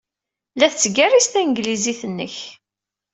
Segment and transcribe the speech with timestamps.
[0.59, 2.35] La tettgerriz tanglizit-nnek.